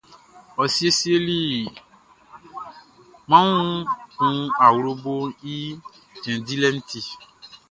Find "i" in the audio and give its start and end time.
5.55-5.57, 6.79-6.83